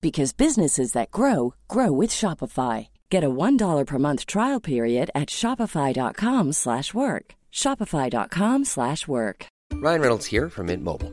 [0.00, 2.88] because businesses that grow grow with Shopify.
[3.10, 7.24] Get a $1 per month trial period at shopify.com/work.
[7.52, 9.46] shopify.com/work.
[9.72, 11.12] Ryan Reynolds here from Mint Mobile.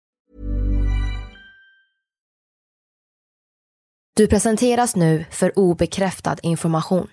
[4.21, 7.07] Du presenteras nu för obekräftad information.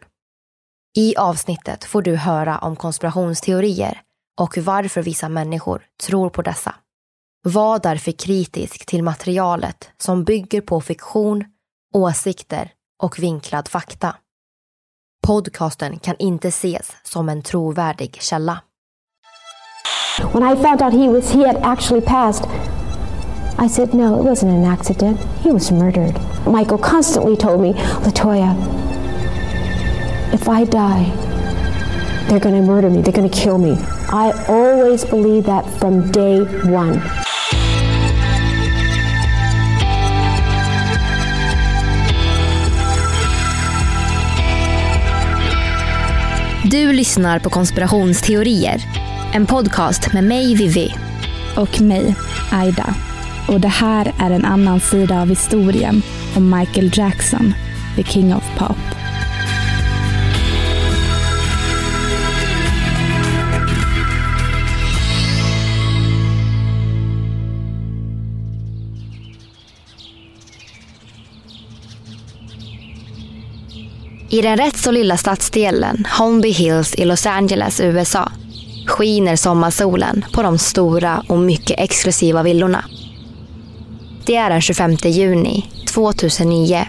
[0.96, 4.00] I avsnittet får du höra om konspirationsteorier
[4.40, 6.74] och varför vissa människor tror på dessa.
[7.42, 11.44] Var därför kritisk till materialet som bygger på fiktion,
[11.94, 14.16] åsikter och vinklad fakta.
[15.26, 18.62] Podcasten kan inte ses som en trovärdig källa.
[20.32, 22.48] When I found out he was he had actually passed,
[23.60, 25.18] I said, no, it wasn't an accident.
[25.42, 26.14] He was murdered.
[26.46, 27.72] Michael constantly told me,
[28.04, 28.54] Latoya,
[30.32, 31.10] if I die,
[32.28, 33.02] they're going to murder me.
[33.02, 33.76] They're going to kill me.
[34.10, 37.00] I always believed that from day one.
[46.70, 48.84] Du lyssnar på konspirationsteorier.
[49.34, 50.94] En podcast med mig Vivi.
[51.56, 52.14] och mig,
[52.52, 53.07] Aida.
[53.48, 56.02] Och det här är en annan sida av historien
[56.36, 57.54] om Michael Jackson,
[57.96, 58.76] the king of pop.
[74.30, 78.32] I den rätt så lilla stadsdelen Holmby Hills i Los Angeles, USA
[78.86, 82.84] skiner sommarsolen på de stora och mycket exklusiva villorna.
[84.28, 86.88] Det är den 25 juni 2009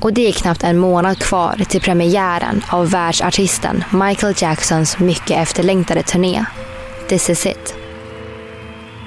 [0.00, 6.02] och det är knappt en månad kvar till premiären av världsartisten Michael Jacksons mycket efterlängtade
[6.02, 6.44] turné
[7.08, 7.74] This is it.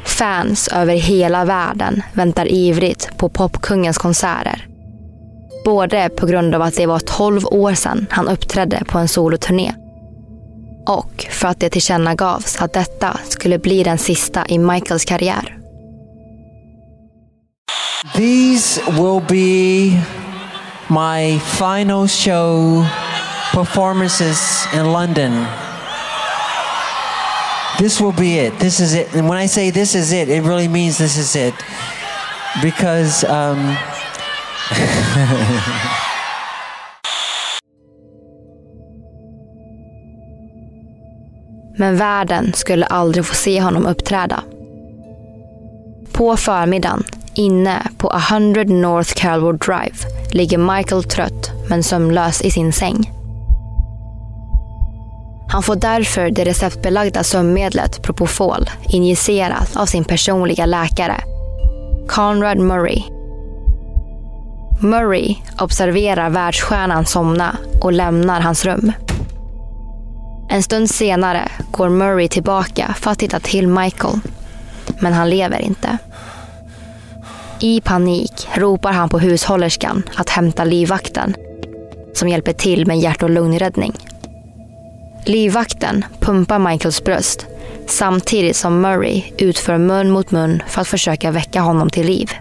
[0.06, 4.68] Fans över hela världen väntar ivrigt på popkungens konserter.
[5.66, 9.74] Både på grund av att det var 12 år sedan han uppträdde på en soloturné
[10.88, 15.59] och för att det tillkännagavs att detta skulle bli den sista i Michaels karriär.
[18.20, 19.98] These will be
[20.90, 22.86] my final show
[23.54, 25.48] performances in London.
[27.80, 28.60] This will be it.
[28.60, 29.16] This is it.
[29.16, 31.54] And when I say this is it, it really means this is it.
[32.62, 33.58] Because um,
[41.78, 44.44] Men världen skulle aldrig få se honom uppträda.
[46.12, 47.04] På förmiddagen,
[47.40, 49.96] inne på 100 North Calwood Drive,
[50.32, 53.12] ligger Michael trött men sömnlös i sin säng.
[55.52, 61.16] Han får därför det receptbelagda sömnmedlet Propofol injicerat av sin personliga läkare,
[62.08, 63.04] Conrad Murray.
[64.82, 68.92] Murray observerar världsstjärnan somna och lämnar hans rum.
[70.50, 74.20] En stund senare går Murray tillbaka för att titta till Michael.
[75.00, 75.98] Men han lever inte.
[77.62, 81.36] I panik ropar han på hushållerskan att hämta livvakten
[82.14, 83.94] som hjälper till med hjärt och lungräddning.
[85.26, 87.46] Livvakten pumpar Michaels bröst
[87.88, 92.32] samtidigt som Murray utför mun mot mun för att försöka väcka honom till liv.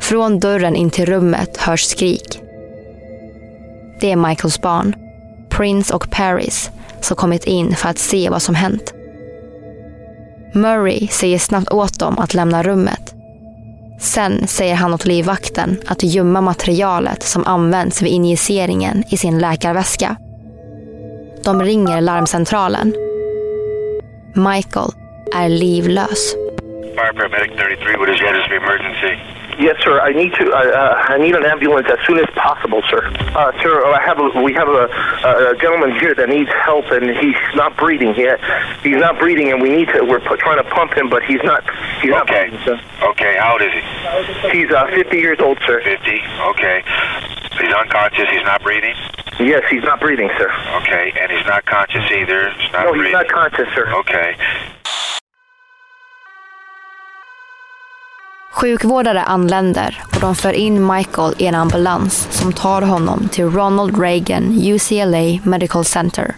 [0.00, 2.40] Från dörren in till rummet hörs skrik.
[4.00, 4.96] Det är Michaels barn,
[5.48, 6.70] Prince och Paris,
[7.00, 8.94] som kommit in för att se vad som hänt.
[10.54, 13.14] Murray säger snabbt åt dem att lämna rummet.
[13.98, 20.16] Sen säger han åt livvakten att gömma materialet som används vid injiceringen i sin läkarväska.
[21.44, 22.94] De ringer larmcentralen.
[24.34, 24.90] Michael
[25.34, 26.34] är livlös.
[26.34, 29.37] Fire paramedic 33, what is your emergency?
[29.58, 30.00] Yes, sir.
[30.00, 30.44] I need to.
[30.52, 33.04] Uh, uh, I need an ambulance as soon as possible, sir.
[33.34, 34.86] Uh, sir, I have a, we have a,
[35.50, 38.38] a gentleman here that needs help, and he's not breathing yet.
[38.82, 40.04] He's not breathing, and we need to.
[40.04, 41.64] We're trying to pump him, but he's not.
[42.00, 42.50] He's not Okay.
[42.50, 42.80] breathing, sir.
[43.10, 43.82] Okay, how old is he?
[44.62, 45.82] He's uh, 50 years old, sir.
[45.82, 46.20] 50.
[46.54, 46.82] Okay.
[47.58, 48.30] He's unconscious.
[48.30, 48.94] He's not breathing.
[49.40, 50.50] Yes, he's not breathing, sir.
[50.82, 52.50] Okay, and he's not conscious either.
[52.50, 53.90] He's not No, he's not conscious, sir.
[54.06, 54.36] Okay.
[58.58, 64.00] Sjukvårdare anländer och de för in Michael i en ambulans som tar honom till Ronald
[64.00, 66.36] Reagan UCLA Medical Center.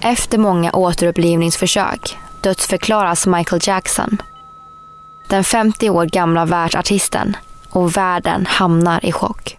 [0.00, 4.18] Efter många återupplivningsförsök dödsförklaras Michael Jackson.
[5.28, 7.36] Den 50 år gamla världsartisten
[7.70, 9.58] och världen hamnar i chock.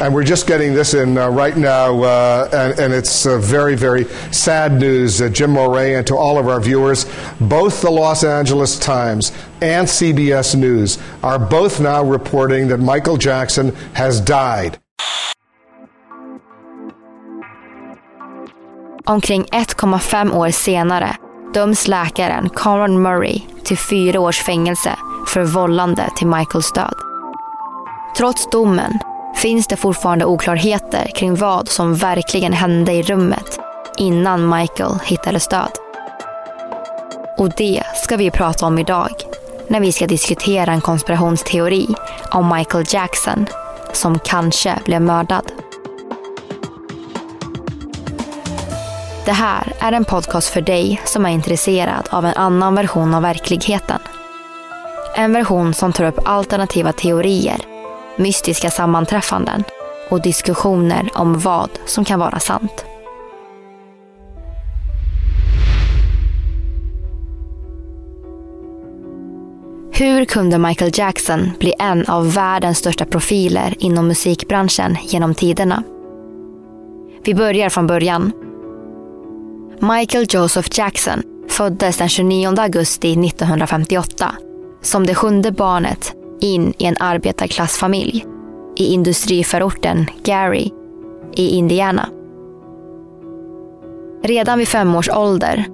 [0.00, 3.74] And we're just getting this in uh, right now, uh, and, and it's uh, very,
[3.74, 5.20] very sad news.
[5.32, 7.06] Jim Moray, and to all of our viewers,
[7.40, 13.74] both the Los Angeles Times and CBS News are both now reporting that Michael Jackson
[13.94, 14.78] has died.
[19.06, 21.16] Omkring 1,5 år senare
[21.54, 24.96] döms läkaren Cameron Murray till fyra års fängelse
[25.26, 26.94] för vållande till Michaels död.
[28.16, 28.92] Trots domen
[29.38, 33.58] finns det fortfarande oklarheter kring vad som verkligen hände i rummet
[33.96, 35.70] innan Michael hittades död.
[37.38, 39.10] Och det ska vi prata om idag
[39.68, 41.86] när vi ska diskutera en konspirationsteori
[42.32, 43.46] om Michael Jackson
[43.92, 45.52] som kanske blev mördad.
[49.24, 53.22] Det här är en podcast för dig som är intresserad av en annan version av
[53.22, 53.98] verkligheten.
[55.14, 57.77] En version som tar upp alternativa teorier,
[58.18, 59.64] mystiska sammanträffanden
[60.08, 62.84] och diskussioner om vad som kan vara sant.
[69.92, 75.82] Hur kunde Michael Jackson bli en av världens största profiler inom musikbranschen genom tiderna?
[77.24, 78.32] Vi börjar från början.
[79.80, 84.34] Michael Joseph Jackson föddes den 29 augusti 1958
[84.82, 88.24] som det sjunde barnet in i en arbetarklassfamilj
[88.76, 90.70] i industriförorten Gary
[91.32, 92.08] i Indiana.
[94.22, 95.64] Redan vid fem års ålder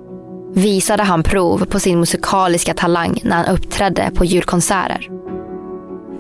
[0.55, 5.11] visade han prov på sin musikaliska talang när han uppträdde på julkonserter.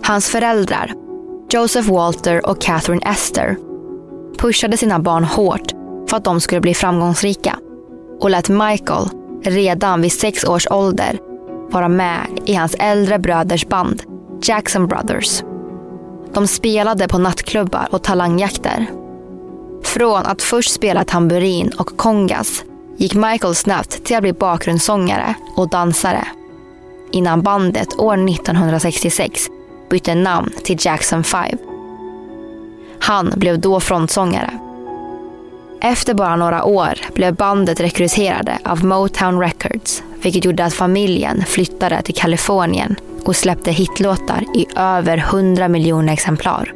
[0.03, 0.93] Hans föräldrar,
[1.51, 3.57] Joseph Walter och Catherine Esther,
[4.39, 5.73] pushade sina barn hårt
[6.09, 7.59] för att de skulle bli framgångsrika
[8.21, 9.09] och lät Michael
[9.43, 11.19] redan vid sex års ålder
[11.71, 14.03] vara med i hans äldre bröders band
[14.49, 15.43] Jackson Brothers.
[16.33, 18.87] De spelade på nattklubbar och talangjakter.
[19.83, 22.65] Från att först spela tamburin och kongas
[22.97, 26.29] gick Michael snabbt till att bli bakgrundssångare och dansare.
[27.11, 29.41] Innan bandet år 1966
[29.91, 31.59] bytte namn till Jackson 5.
[32.99, 34.59] Han blev då frontsångare.
[35.81, 42.03] Efter bara några år blev bandet rekryterade av Motown Records vilket gjorde att familjen flyttade
[42.03, 46.73] till Kalifornien och släppte hitlåtar i över 100 miljoner exemplar.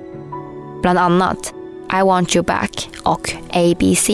[0.83, 1.55] Bland annat
[2.01, 4.11] I want you back och ABC.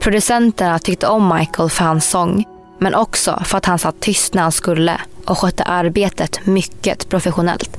[0.00, 2.44] Producenterna tyckte om Michael för hans sång
[2.78, 7.78] men också för att han satt tyst när han skulle och skötte arbetet mycket professionellt.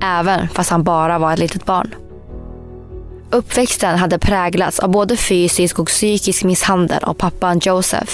[0.00, 1.94] Även fast han bara var ett litet barn.
[3.30, 8.12] Uppväxten hade präglats av både fysisk och psykisk misshandel av pappan Joseph.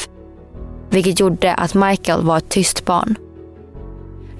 [0.91, 3.17] Vilket gjorde att Michael var ett tyst barn.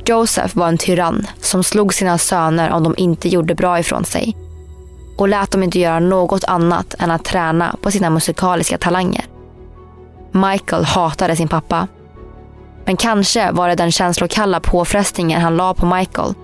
[0.05, 4.37] Joseph var en tyrann som slog sina söner om de inte gjorde bra ifrån sig.
[5.19, 9.25] Och lät dem inte göra något annat än att träna på sina musikaliska talanger.
[10.33, 11.89] Michael hatade sin pappa.
[12.85, 16.35] Men kanske var det den känslokalla påfrestningen han la på Michael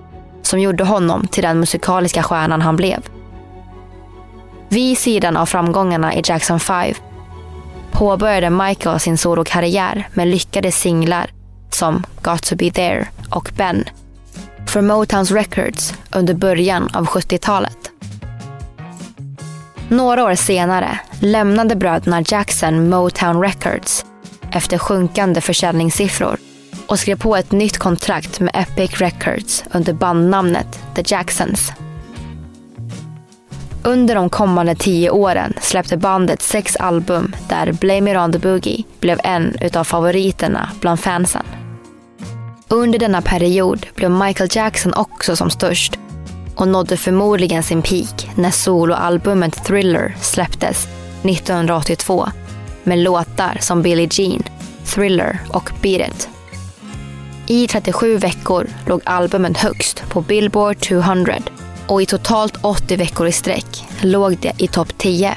[0.43, 3.09] som gjorde honom till den musikaliska stjärnan han blev.
[4.69, 6.95] Vid sidan av framgångarna i Jackson 5
[7.91, 11.31] påbörjade Michael sin solokarriär med lyckade singlar
[11.75, 13.85] som Got to be there och Ben
[14.69, 17.91] för Motowns Records under början av 70-talet.
[19.89, 24.07] Några år senare lämnade bröderna Jackson Motown Records
[24.53, 26.37] efter sjunkande försäljningssiffror
[26.87, 31.73] och skrev på ett nytt kontrakt med Epic Records under bandnamnet The Jacksons.
[33.83, 38.85] Under de kommande tio åren släppte bandet sex album där Blame It On The Boogie
[39.01, 41.58] blev en utav favoriterna bland fansen.
[42.71, 45.99] Under denna period blev Michael Jackson också som störst
[46.57, 50.89] och nådde förmodligen sin peak när soloalbumet Thriller släpptes
[51.23, 52.29] 1982
[52.85, 54.43] med låtar som Billie Jean,
[54.85, 56.29] Thriller och Beat It.
[57.47, 61.35] I 37 veckor låg albumet högst på Billboard 200
[61.87, 65.37] och i totalt 80 veckor i sträck låg det i topp 10.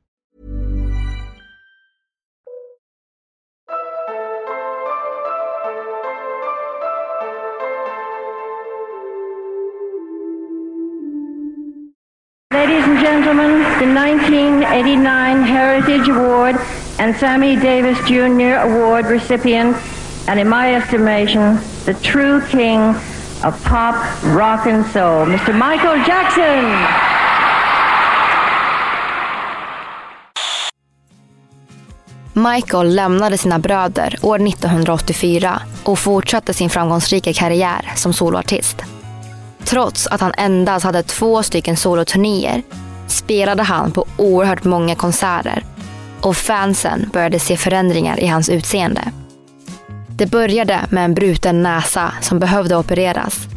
[13.03, 16.55] And gentlemen, the 1989 Heritage Award
[16.99, 18.59] and Sammy Davis Jr.
[18.61, 19.75] Award recipient,
[20.27, 22.79] and in my estimation, the true king
[23.43, 25.53] of pop, rock, and soul, Mr.
[25.53, 26.65] Michael Jackson.
[32.33, 38.77] Michael lämnade sina bröder år 1984 och fortsatte sin framgångsrika karriär som soloartist.
[39.63, 42.63] Trots att han endast hade två stycken soloturnéer
[43.11, 45.63] spelade han på oerhört många konserter
[46.21, 49.01] och fansen började se förändringar i hans utseende.
[50.09, 53.47] Det började med en bruten näsa som behövde opereras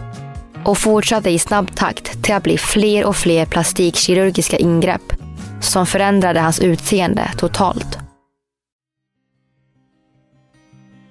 [0.64, 5.12] och fortsatte i snabb takt till att bli fler och fler plastikkirurgiska ingrepp
[5.60, 7.98] som förändrade hans utseende totalt.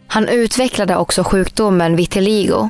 [0.08, 2.70] Han utvecklade också sjukdomen vitiligo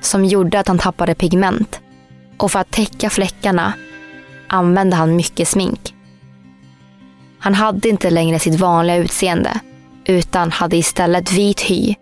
[0.00, 1.80] som gjorde att han tappade pigment.
[2.36, 3.72] Och för att täcka fläckarna
[4.52, 5.94] använde han mycket smink.
[7.38, 9.60] Han hade inte längre sitt vanliga utseende
[10.04, 11.94] utan hade istället vit hy,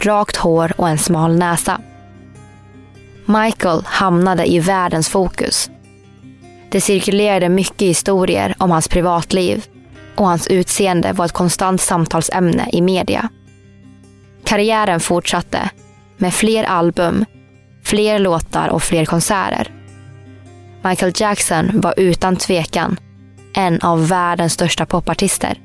[0.00, 1.80] rakt hår och en smal näsa.
[3.26, 5.70] Michael hamnade i världens fokus.
[6.70, 9.64] Det cirkulerade mycket historier om hans privatliv
[10.14, 13.28] och hans utseende var ett konstant samtalsämne i media.
[14.44, 15.70] Karriären fortsatte
[16.16, 17.24] med fler album,
[17.84, 19.83] fler låtar och fler konserter.
[20.84, 22.96] Michael Jackson var utan tvekan
[23.54, 25.60] en av världens största popartister.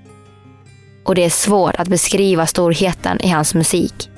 [1.06, 4.10] Och det är svårt att beskriva storheten i hans musik.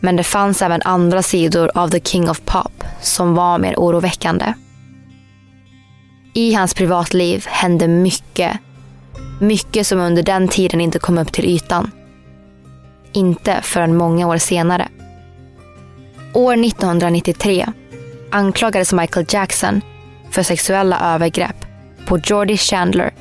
[0.00, 4.54] Men det fanns även andra sidor av The King of Pop som var mer oroväckande.
[6.34, 8.58] I hans privatliv hände mycket.
[9.40, 11.90] Mycket som under den tiden inte kom upp till ytan.
[13.12, 14.88] Inte förrän många år senare.
[16.34, 17.72] År 1993
[18.32, 19.80] anklagades Michael Jackson
[20.30, 21.66] för sexuella övergrepp
[22.06, 23.12] på Jordy Chandler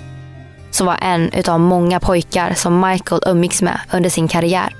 [0.72, 4.76] som var en utav många pojkar som Michael umgicks med under sin karriär.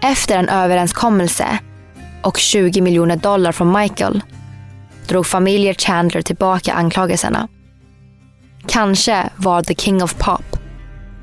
[0.00, 1.58] Efter en överenskommelse
[2.22, 4.22] och 20 miljoner dollar från Michael
[5.06, 7.48] drog familjer Chandler tillbaka anklagelserna.
[8.66, 10.56] Kanske var The King of Pop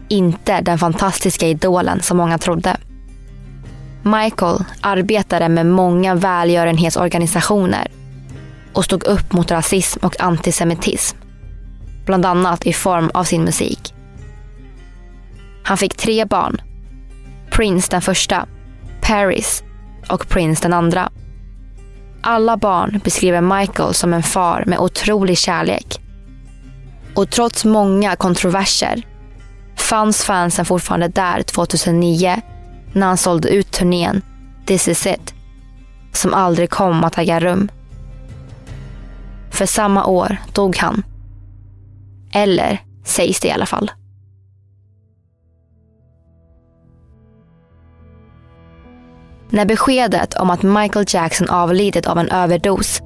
[0.08, 2.78] inte den fantastiska idolen som många trodde.
[4.04, 7.88] Michael arbetade med många välgörenhetsorganisationer
[8.74, 11.18] och stod upp mot rasism och antisemitism.
[12.06, 13.94] Bland annat i form av sin musik.
[15.64, 16.62] Han fick tre barn.
[17.52, 18.46] Prince den första,
[19.02, 19.64] Paris
[20.10, 21.12] och Prince den andra.
[22.22, 26.02] Alla barn beskriver Michael som en far med otrolig kärlek.
[27.16, 29.02] Och trots många kontroverser
[29.78, 32.42] fanns fansen fortfarande där 2009
[32.94, 34.22] när han sålde ut turnén
[34.66, 35.34] This is it
[36.14, 37.72] som aldrig kom att äga rum.
[39.52, 41.04] För samma år dog han.
[42.34, 43.92] Eller sägs det i alla fall.
[49.50, 53.02] När beskedet om att Michael Jackson avlidit av en överdos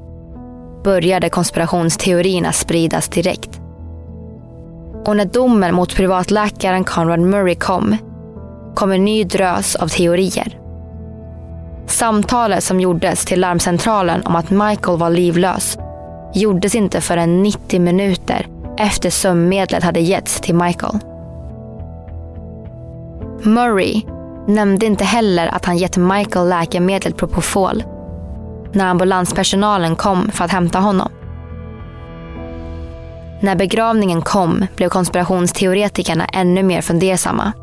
[0.83, 3.59] började konspirationsteorierna spridas direkt.
[5.05, 7.97] Och när domen mot privatläkaren Conrad Murray kom,
[8.75, 10.59] kom en ny drös av teorier.
[11.87, 15.77] Samtalet som gjordes till larmcentralen om att Michael var livlös
[16.33, 20.99] gjordes inte förrän 90 minuter efter sömnmedlet hade getts till Michael.
[23.43, 24.01] Murray
[24.47, 27.83] nämnde inte heller att han gett Michael läkemedlet Propofol
[28.71, 31.09] när ambulanspersonalen kom för att hämta honom.
[33.39, 37.53] När begravningen kom blev konspirationsteoretikerna ännu mer fundersamma.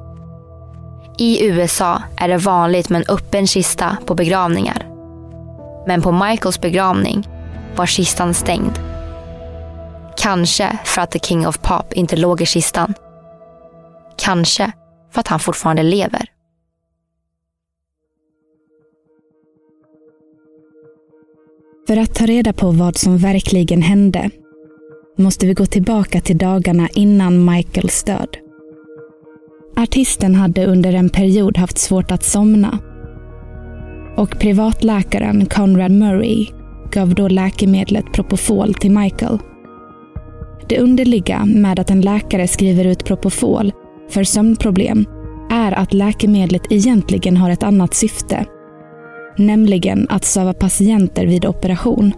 [1.18, 4.86] I USA är det vanligt med en öppen kista på begravningar.
[5.86, 7.28] Men på Michaels begravning
[7.76, 8.78] var kistan stängd.
[10.16, 12.94] Kanske för att The King of Pop inte låg i kistan.
[14.16, 14.72] Kanske
[15.12, 16.28] för att han fortfarande lever.
[21.86, 24.30] För att ta reda på vad som verkligen hände
[25.16, 28.41] måste vi gå tillbaka till dagarna innan Michaels död.
[29.76, 32.78] Artisten hade under en period haft svårt att somna.
[34.16, 36.46] Och privatläkaren Conrad Murray
[36.92, 39.38] gav då läkemedlet Propofol till Michael.
[40.68, 43.72] Det underliga med att en läkare skriver ut Propofol
[44.10, 45.06] för sömnproblem
[45.50, 48.46] är att läkemedlet egentligen har ett annat syfte.
[49.38, 52.12] Nämligen att söva patienter vid operation.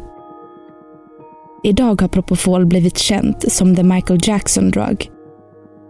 [1.65, 5.11] Idag har Propofol blivit känt som the Michael Jackson drug.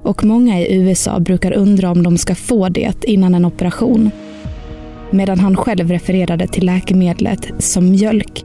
[0.04, 4.10] Och många i USA brukar undra om de ska få det innan en operation.
[5.10, 8.44] Medan han själv refererade till läkemedlet som mjölk.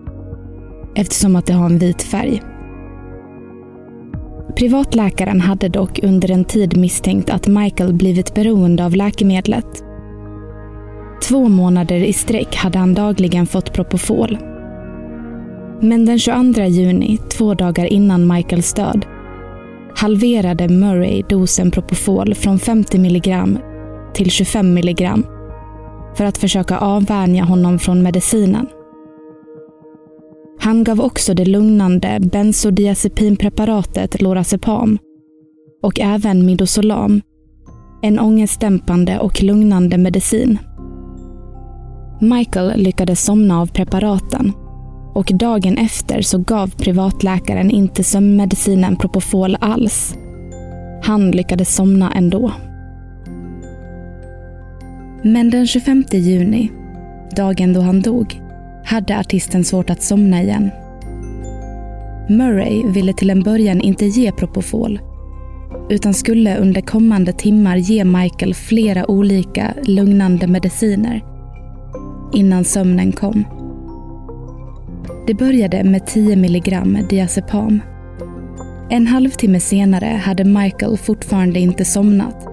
[0.95, 2.41] Eftersom att det har en vit färg.
[4.55, 9.83] Privatläkaren hade dock under en tid misstänkt att Michael blivit beroende av läkemedlet.
[11.27, 14.37] Två månader i sträck hade han dagligen fått Propofol
[15.81, 19.05] men den 22 juni, två dagar innan Michaels död,
[19.99, 23.45] halverade Murray dosen Propofol från 50 mg
[24.13, 25.13] till 25 mg
[26.15, 28.67] för att försöka avvänja honom från medicinen.
[30.59, 34.97] Han gav också det lugnande bensodiazepinpreparatet Lorazepam
[35.83, 37.21] och även Midosolam,
[38.01, 40.59] en ångestdämpande och lugnande medicin.
[42.21, 44.53] Michael lyckades somna av preparaten
[45.13, 50.15] och dagen efter så gav privatläkaren inte sömnmedicinen Propofol alls.
[51.03, 52.51] Han lyckades somna ändå.
[55.23, 56.71] Men den 25 juni,
[57.35, 58.41] dagen då han dog,
[58.85, 60.69] hade artisten svårt att somna igen.
[62.29, 64.99] Murray ville till en början inte ge Propofol
[65.89, 71.23] utan skulle under kommande timmar ge Michael flera olika lugnande mediciner
[72.33, 73.58] innan sömnen kom.
[75.27, 77.81] Det började med 10 milligram diazepam.
[78.89, 82.47] En halvtimme senare hade Michael fortfarande inte somnat.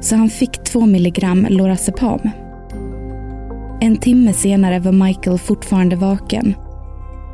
[0.00, 2.20] Så han fick 2 milligram lorazepam.
[3.80, 6.54] En timme senare var Michael fortfarande vaken.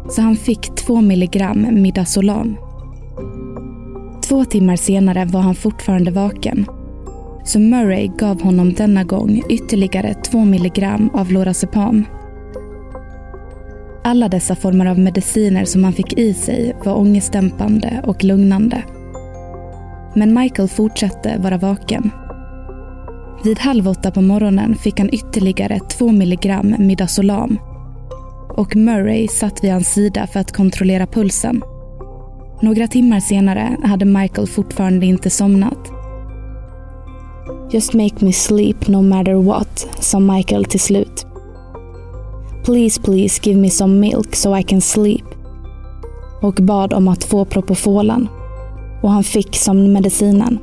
[0.08, 2.56] Så han fick 2 milligram midazolam.
[4.28, 6.66] Två timmar senare var han fortfarande vaken.
[7.44, 12.04] Så Murray gav honom denna gång ytterligare 2 milligram av lorazepam.
[14.04, 18.84] Alla dessa former av mediciner som han fick i sig var ångestdämpande och lugnande.
[20.14, 22.10] Men Michael fortsatte vara vaken.
[23.44, 27.58] Vid halv åtta på morgonen fick han ytterligare två milligram midazolam
[28.56, 31.62] och Murray satt vid hans sida för att kontrollera pulsen.
[32.62, 35.78] Några timmar senare hade Michael fortfarande inte somnat.
[37.72, 41.29] Just make me sleep no matter what, sa Michael till slut.
[42.64, 45.25] “Please please give me some milk so I can sleep”
[46.42, 48.29] och bad om att få Propofolen.
[49.03, 50.59] Och han fick som medicinen.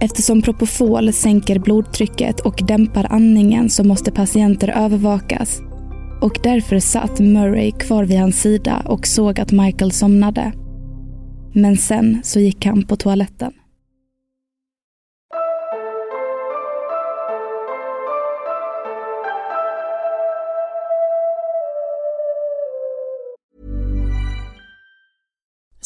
[0.00, 5.60] Eftersom Propofol sänker blodtrycket och dämpar andningen så måste patienter övervakas.
[6.20, 10.52] Och därför satt Murray kvar vid hans sida och såg att Michael somnade.
[11.52, 13.52] Men sen så gick han på toaletten.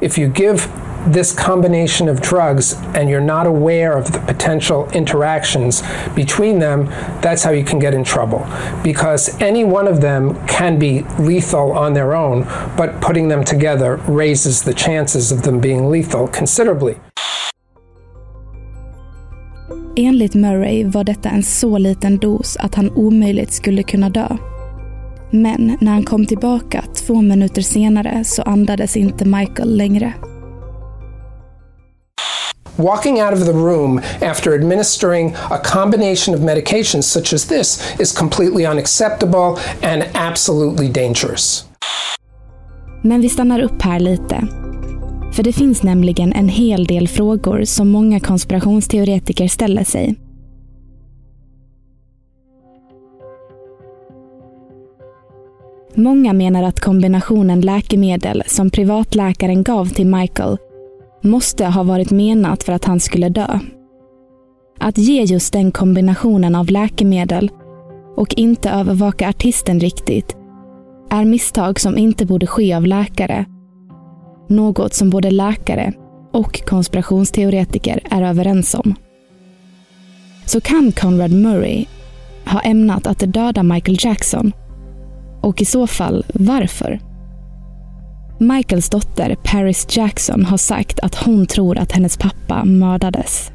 [0.00, 0.70] If you give
[1.06, 5.82] this combination of drugs and you're not aware of the potential interactions
[6.14, 6.86] between them,
[7.20, 8.46] that's how you can get in trouble.
[8.84, 13.96] Because any one of them can be lethal on their own, but putting them together
[14.06, 16.96] raises the chances of them being lethal considerably.
[19.96, 24.28] Enligt Murray var detta en så liten dos att han omöjligt skulle kunna dö.
[25.30, 30.12] Men när han kom tillbaka två minuter senare så andades inte Michael längre.
[32.76, 38.12] Walking out of the room after administering a combination of medications such as this is
[38.12, 41.64] completely unacceptable and absolutely dangerous.
[43.02, 44.48] Men vi stannar upp här lite.
[45.32, 50.27] För det finns nämligen en hel del frågor som många konspirationsteoretiker ställer sig.
[55.98, 60.56] Många menar att kombinationen läkemedel som privatläkaren gav till Michael
[61.22, 63.58] måste ha varit menat för att han skulle dö.
[64.78, 67.50] Att ge just den kombinationen av läkemedel
[68.16, 70.36] och inte övervaka artisten riktigt
[71.10, 73.44] är misstag som inte borde ske av läkare.
[74.48, 75.92] Något som både läkare
[76.32, 78.94] och konspirationsteoretiker är överens om.
[80.46, 81.84] Så kan Conrad Murray
[82.46, 84.52] ha ämnat att döda Michael Jackson?
[85.40, 87.00] Och i så fall varför?
[88.40, 93.52] Michaels dotter Paris Jackson har sagt att hon tror att hennes pappa mördades.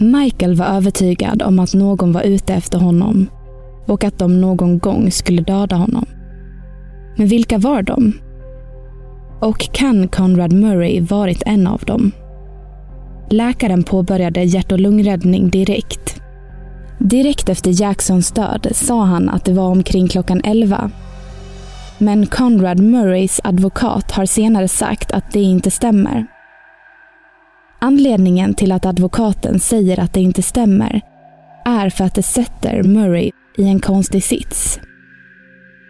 [0.00, 3.26] Michael var övertygad om att någon var ute efter honom
[3.86, 6.06] och att de någon gång skulle döda honom.
[7.16, 8.12] Men vilka var de?
[9.40, 12.12] Och kan Conrad Murray varit en av dem?
[13.30, 16.17] Läkaren påbörjade hjärt och lungräddning direkt.
[16.98, 20.90] Direkt efter Jacksons död sa han att det var omkring klockan 11
[21.98, 26.26] men Conrad Murrays advokat har senare sagt att det inte stämmer.
[27.80, 31.00] Anledningen till att advokaten säger att det inte stämmer
[31.64, 34.80] är för att det sätter Murray i en konstig sits.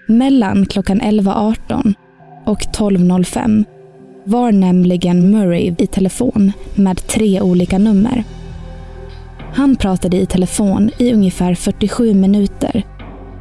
[0.07, 1.95] Mellan klockan 11.18
[2.45, 3.65] och 12.05
[4.25, 8.25] var nämligen Murray i telefon med tre olika nummer.
[9.53, 12.83] Han pratade i telefon i ungefär 47 minuter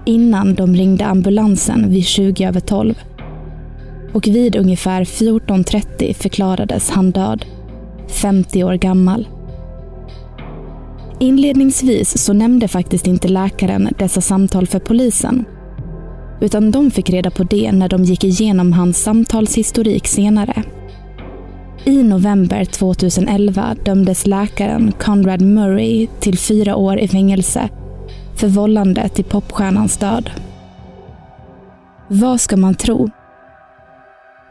[0.06, 2.96] innan de ringde ambulansen vid 20 över 12.
[4.14, 7.46] Och vid ungefär 14.30 förklarades han död.
[8.08, 9.28] 50 år gammal.
[11.20, 15.46] Inledningsvis så nämnde faktiskt inte läkaren dessa samtal för polisen.
[16.42, 20.64] Utan de fick reda på det när de gick igenom hans samtalshistorik senare.
[21.86, 27.70] I november 2011 dömdes läkaren Conrad Murray till fyra år i fängelse
[28.36, 30.30] för vållande till popstjärnans död.
[32.08, 33.10] Vad ska man tro?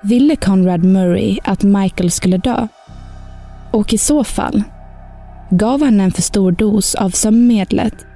[0.03, 2.69] Ville Conrad Murray att Michael skulle dö?
[3.73, 4.63] Och i så fall,
[5.51, 8.07] gav han en för stor dos av sömnmedlet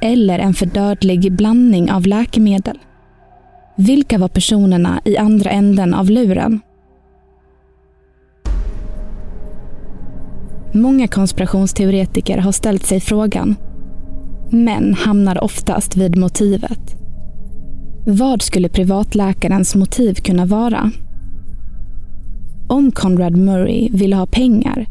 [0.00, 2.78] eller en för dödlig blandning av läkemedel?
[3.76, 6.60] Vilka var personerna i andra änden av luren?
[10.72, 13.56] Många konspirationsteoretiker har ställt sig frågan,
[14.50, 16.96] men hamnar oftast vid motivet.
[18.06, 20.90] Vad skulle privatläkarens motiv kunna vara?
[22.68, 24.86] Om Conrad Murray ville ha pengar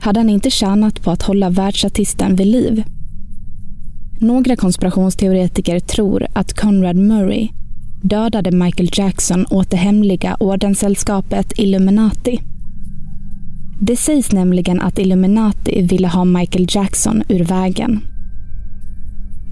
[0.00, 2.84] hade han inte tjänat på att hålla världsartisten vid liv.
[4.20, 7.48] Några konspirationsteoretiker tror att Conrad Murray
[8.02, 12.40] dödade Michael Jackson åt det hemliga ordenssällskapet Illuminati.
[13.78, 18.00] Det sägs nämligen att Illuminati ville ha Michael Jackson ur vägen.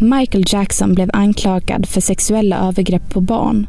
[0.01, 3.67] Michael Jackson blev anklagad för sexuella övergrepp på barn.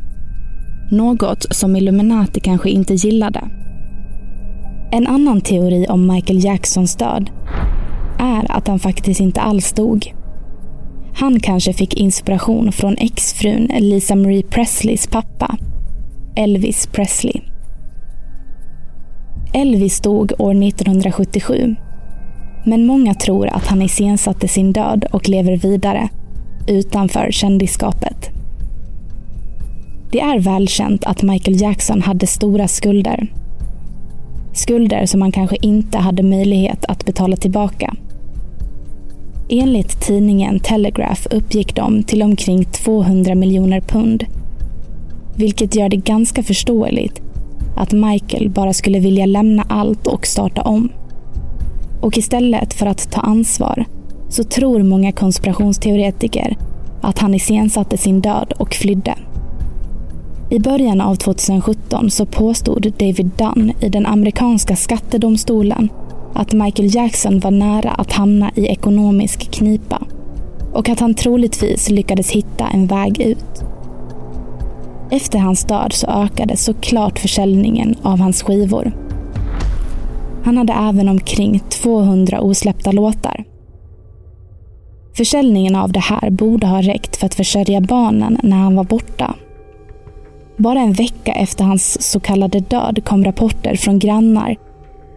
[0.92, 3.50] Något som Illuminati kanske inte gillade.
[4.92, 7.30] En annan teori om Michael Jacksons död
[8.20, 10.16] är att han faktiskt inte alls dog.
[11.16, 15.58] Han kanske fick inspiration från exfrun Lisa Marie Presleys pappa,
[16.36, 17.53] Elvis Presley.
[19.56, 21.76] Elvis dog år 1977.
[22.66, 26.10] Men många tror att han iscensatte sin död och lever vidare
[26.68, 28.30] utanför kändisskapet.
[30.12, 33.28] Det är välkänt att Michael Jackson hade stora skulder.
[34.54, 37.96] Skulder som han kanske inte hade möjlighet att betala tillbaka.
[39.50, 44.26] Enligt tidningen Telegraph uppgick de till omkring 200 miljoner pund.
[45.36, 47.22] Vilket gör det ganska förståeligt
[47.76, 50.90] att Michael bara skulle vilja lämna allt och starta om.
[52.02, 53.86] Och istället för att ta ansvar
[54.30, 56.58] så tror många konspirationsteoretiker
[57.02, 59.16] att han iscensatte sin död och flydde.
[60.50, 65.90] I början av 2017 så påstod David Dunn i den amerikanska skattedomstolen
[66.34, 70.02] att Michael Jackson var nära att hamna i ekonomisk knipa
[70.74, 73.64] och att han troligtvis lyckades hitta en väg ut.
[75.13, 78.91] Efter hans död så ökade såklart försäljningen av hans skivor.
[80.45, 83.43] Han hade även omkring 200 osläppta låtar.
[85.17, 89.36] Försäljningen av det här borde ha räckt för att försörja barnen när han var borta.
[90.58, 94.56] Bara en vecka efter hans så kallade död kom rapporter från grannar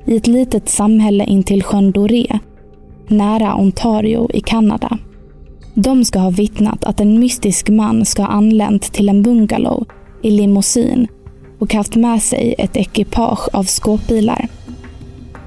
[0.06, 2.38] i ett litet samhälle intill sjön Doré,
[3.08, 4.98] nära Ontario i Kanada.
[5.78, 9.86] De ska ha vittnat att en mystisk man ska ha anlänt till en bungalow
[10.22, 11.08] i limousin
[11.58, 14.48] och haft med sig ett ekipage av skåpbilar.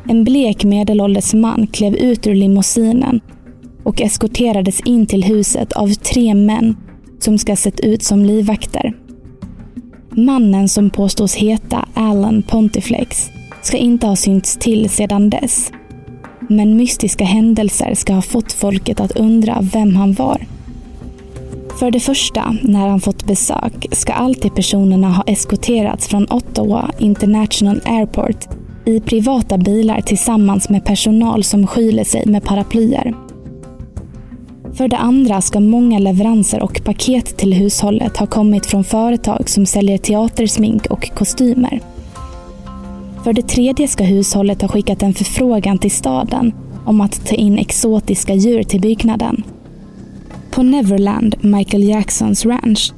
[0.09, 3.21] En blek medelålders man klev ut ur limousinen
[3.83, 6.77] och eskorterades in till huset av tre män
[7.19, 8.93] som ska ha sett ut som livvakter.
[10.09, 13.29] Mannen som påstås heta Alan Pontiflex
[13.61, 15.71] ska inte ha synts till sedan dess.
[16.51, 20.45] Men mystiska händelser ska ha fått folket att undra vem han var.
[21.79, 27.81] För det första, när han fått besök, ska alltid personerna ha eskorterats från Ottawa International
[27.85, 28.47] Airport
[28.85, 33.13] i privata bilar tillsammans med personal som skyler sig med paraplyer.
[34.73, 39.65] För det andra ska många leveranser och paket till hushållet ha kommit från företag som
[39.65, 41.81] säljer teatersmink och kostymer.
[43.23, 46.53] För det tredje ska hushållet ha skickat en förfrågan till staden
[46.85, 49.43] om att ta in exotiska djur till byggnaden.
[50.51, 52.93] På Neverland, Michael Jacksons ranch,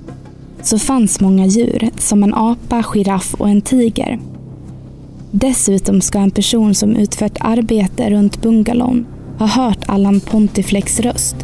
[0.62, 4.20] så fanns många djur som en apa, giraff och en tiger.
[5.32, 9.06] Dessutom ska en person som utfört arbete runt bungalown
[9.40, 11.36] ha hört Allan Pontiflex röst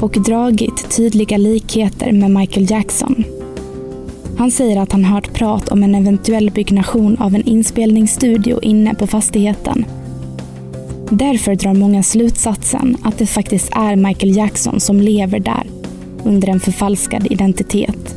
[0.00, 3.24] och dragit tydliga likheter med Michael Jackson.
[4.38, 9.06] Han säger att han hört prat om en eventuell byggnation av en inspelningsstudio inne på
[9.06, 9.84] fastigheten.
[11.10, 15.66] Därför drar många slutsatsen att det faktiskt är Michael Jackson som lever där
[16.24, 18.16] under en förfalskad identitet.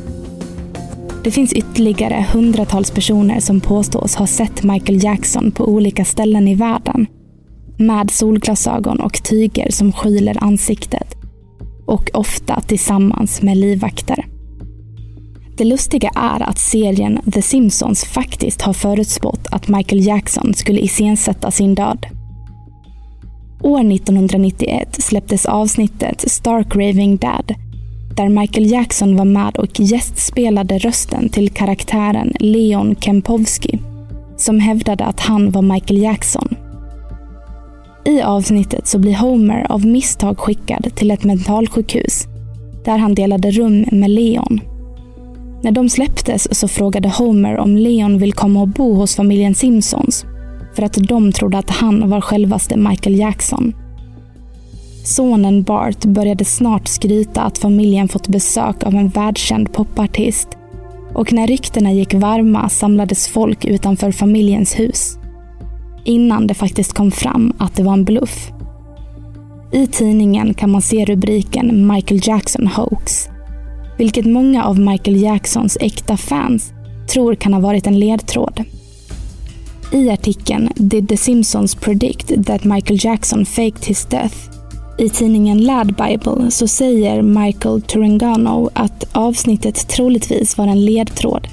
[1.24, 6.54] Det finns ytterligare hundratals personer som påstås ha sett Michael Jackson på olika ställen i
[6.54, 7.06] världen.
[7.78, 11.14] Med solglasögon och tyger som skyler ansiktet.
[11.86, 14.35] Och ofta tillsammans med livvakter.
[15.56, 21.50] Det lustiga är att serien The Simpsons faktiskt har förutspått att Michael Jackson skulle iscensätta
[21.50, 22.06] sin död.
[23.62, 27.54] År 1991 släpptes avsnittet Stark Raving Dad
[28.16, 33.78] där Michael Jackson var med och gästspelade rösten till karaktären Leon Kempowski
[34.36, 36.56] som hävdade att han var Michael Jackson.
[38.04, 42.26] I avsnittet så blir Homer av misstag skickad till ett mentalsjukhus
[42.84, 44.60] där han delade rum med Leon
[45.66, 50.24] när de släpptes så frågade Homer om Leon vill komma och bo hos familjen Simpsons
[50.74, 53.74] för att de trodde att han var självaste Michael Jackson.
[55.04, 60.48] Sonen Bart började snart skryta att familjen fått besök av en världskänd popartist
[61.14, 65.18] och när ryktena gick varma samlades folk utanför familjens hus.
[66.04, 68.50] Innan det faktiskt kom fram att det var en bluff.
[69.72, 73.28] I tidningen kan man se rubriken Michael Jackson hoax,
[73.98, 76.72] vilket många av Michael Jacksons äkta fans
[77.12, 78.64] tror kan ha varit en ledtråd.
[79.92, 84.36] I artikeln Did the Simpsons predict that Michael Jackson faked his death?
[84.98, 91.48] I tidningen Lad Bible så säger Michael Turengano att avsnittet troligtvis var en ledtråd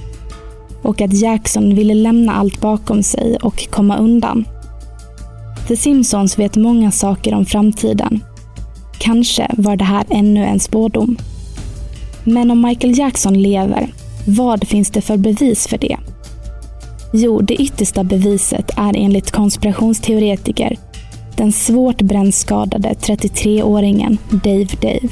[0.82, 4.46] och att Jackson ville lämna allt bakom sig och komma undan.
[5.68, 8.24] The Simpsons vet många saker om framtiden.
[9.00, 11.18] Kanske var det här ännu en spådom.
[12.24, 13.94] Men om Michael Jackson lever,
[14.28, 15.98] vad finns det för bevis för det?
[17.14, 20.78] Jo, det yttersta beviset är enligt konspirationsteoretiker
[21.38, 25.10] den svårt brännskadade 33-åringen Dave Dave.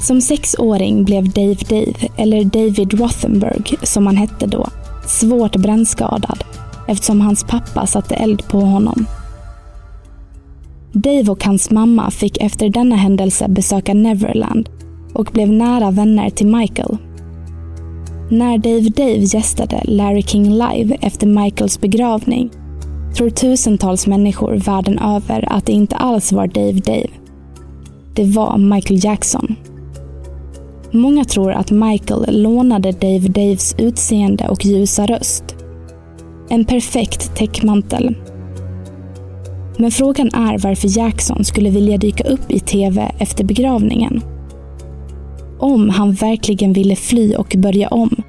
[0.00, 4.66] Som sexåring blev Dave Dave, eller David Rothenberg som han hette då,
[5.06, 6.44] svårt brännskadad
[6.88, 9.06] eftersom hans pappa satte eld på honom.
[10.92, 14.68] Dave och hans mamma fick efter denna händelse besöka Neverland
[15.14, 16.96] och blev nära vänner till Michael.
[18.30, 22.50] När Dave Dave gästade Larry King Live efter Michaels begravning
[23.14, 27.08] tror tusentals människor världen över att det inte alls var Dave Dave.
[28.14, 29.56] Det var Michael Jackson.
[30.90, 35.44] Många tror att Michael lånade Dave Daves utseende och ljusa röst.
[36.48, 38.16] En perfekt täckmantel.
[39.78, 44.22] Men frågan är varför Jackson skulle vilja dyka upp i TV efter begravningen.
[45.58, 48.22] Om han verkligen ville fly och börja om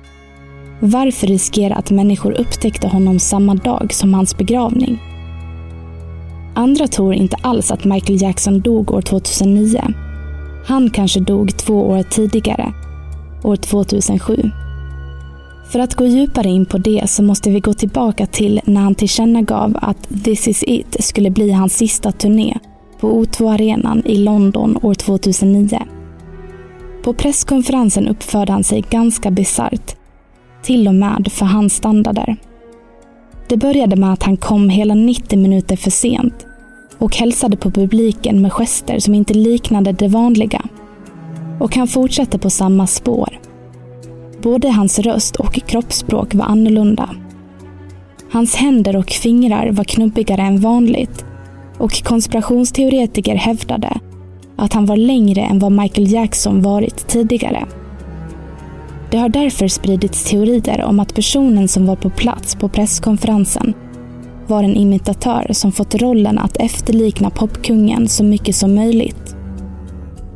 [0.80, 5.00] varför riskera att människor upptäckte honom samma dag som hans begravning?
[6.56, 9.82] Andra tror inte alls att Michael Jackson dog år 2009.
[10.66, 12.74] Han kanske dog två år tidigare,
[13.44, 14.52] år 2007.
[15.72, 18.96] För att gå djupare in på det så måste vi gå tillbaka till när han
[18.96, 22.58] tillkännagav att This is it skulle bli hans sista turné
[23.00, 25.95] på O2-arenan i London år 2009.
[27.06, 29.96] På presskonferensen uppförde han sig ganska bisarrt
[30.64, 32.38] till och med för hans standarder.
[33.48, 36.46] Det började med att han kom hela 90 minuter för sent
[36.98, 40.62] och hälsade på publiken med gester som inte liknade det vanliga.
[41.60, 43.40] Och han fortsatte på samma spår.
[44.42, 47.10] Både hans röst och kroppsspråk var annorlunda.
[48.32, 51.26] Hans händer och fingrar var knubbigare än vanligt
[51.78, 54.00] och konspirationsteoretiker hävdade
[54.56, 57.66] att han var längre än vad Michael Jackson varit tidigare.
[59.12, 63.74] Det har därför spridits teorier om att personen som var på plats på presskonferensen
[64.48, 69.36] var en imitatör som fått rollen att efterlikna popkungen så mycket som möjligt.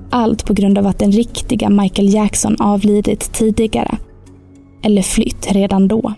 [0.10, 3.98] Allt på grund av att den riktiga Michael Jackson avlidit tidigare.
[4.84, 6.14] Eller flytt redan då.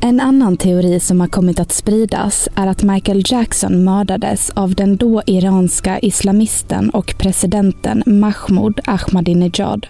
[0.00, 4.96] En annan teori som har kommit att spridas är att Michael Jackson mördades av den
[4.96, 9.86] då iranska islamisten och presidenten Mahmoud Ahmadinejad.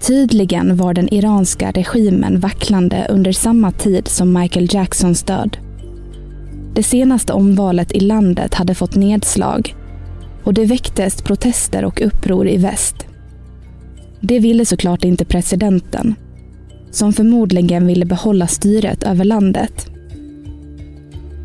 [0.00, 5.56] Tydligen var den iranska regimen vacklande under samma tid som Michael Jacksons död.
[6.74, 9.74] Det senaste omvalet i landet hade fått nedslag
[10.44, 13.07] och det väcktes protester och uppror i väst.
[14.20, 16.14] Det ville såklart inte presidenten,
[16.90, 19.86] som förmodligen ville behålla styret över landet.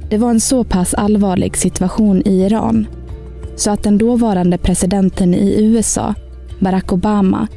[0.10, 2.88] Det var en så pass allvarlig situation i Iran
[3.56, 6.14] så att den dåvarande presidenten i USA,
[6.60, 7.48] Barack Obama,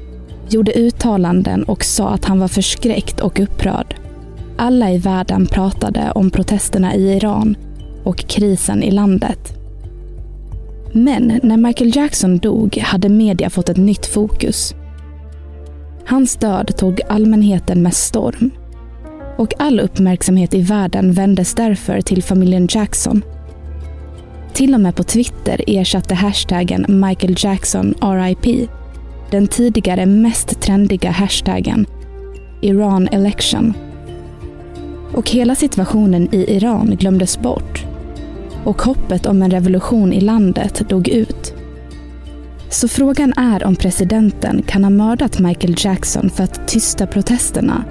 [0.49, 3.97] gjorde uttalanden och sa att han var förskräckt och upprörd.
[4.59, 7.57] Alla i världen pratade om protesterna i Iran
[8.05, 9.53] och krisen i landet.
[10.93, 14.75] Men när Michael Jackson dog hade media fått ett nytt fokus.
[16.07, 18.51] Hans död tog allmänheten med storm.
[19.39, 23.25] Och all uppmärksamhet i världen vändes därför till familjen Jackson.
[24.53, 28.69] Till och med på Twitter ersatte hashtaggen Michael Jackson RIP
[29.31, 31.87] den tidigare mest trendiga hashtaggen
[32.61, 33.75] Iran election.
[35.15, 37.85] Och hela situationen i Iran glömdes bort.
[38.65, 41.56] Och hoppet om en revolution i landet dog ut.
[42.71, 47.85] Så frågan är om presidenten kan ha mördat Michael Jackson för att tysta protesterna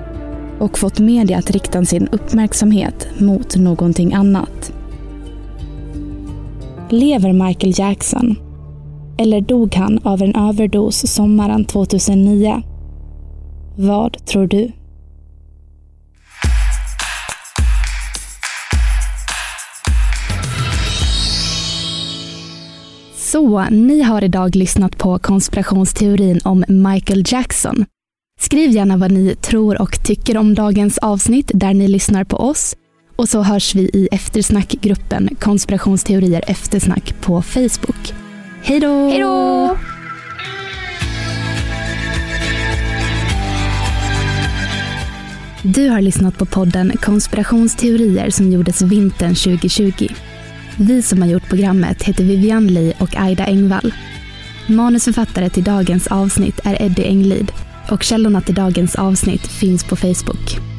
[0.60, 4.74] och fått media att rikta sin uppmärksamhet mot någonting annat.
[6.90, 8.36] Lever Michael Jackson?
[9.18, 12.62] Eller dog han av en överdos sommaren 2009?
[13.78, 14.72] Vad tror du?
[23.36, 27.86] Så, ni har idag lyssnat på konspirationsteorin om Michael Jackson.
[28.40, 32.76] Skriv gärna vad ni tror och tycker om dagens avsnitt där ni lyssnar på oss.
[33.16, 38.14] Och så hörs vi i eftersnackgruppen Konspirationsteorier eftersnack på Facebook.
[38.64, 39.10] Hej då!
[39.10, 39.78] Hej då!
[45.64, 50.08] Du har lyssnat på podden Konspirationsteorier som gjordes vintern 2020.
[50.78, 53.94] Vi som har gjort programmet heter Vivian Lee och Aida Engvall.
[54.68, 57.52] Manusförfattare till dagens avsnitt är Eddie Englid
[57.92, 60.75] och källorna till dagens avsnitt finns på Facebook.